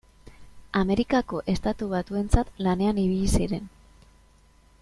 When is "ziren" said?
3.41-3.73